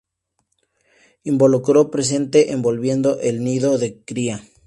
Involucro 1.31 1.91
presente 1.91 2.53
envolviendo 2.53 3.19
el 3.19 3.43
nido 3.43 3.77
de 3.77 4.01
cría. 4.03 4.43